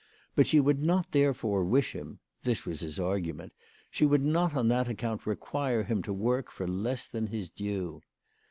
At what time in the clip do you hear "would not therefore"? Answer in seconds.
0.59-1.63